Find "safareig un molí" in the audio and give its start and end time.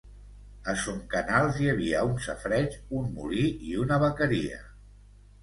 2.29-3.45